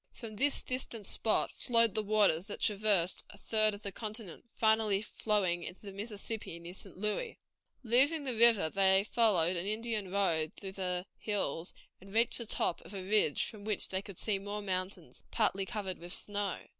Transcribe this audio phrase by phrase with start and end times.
[0.13, 4.99] From this distant spot flowed the waters that traversed a third of the continent, finally
[5.03, 6.97] flowing into the Mississippi near St.
[6.97, 7.37] Louis.
[7.83, 12.81] Leaving the river, they followed an Indian road through the hills, and reached the top
[12.81, 16.57] of a ridge from which they could see more mountains, partly covered with snow.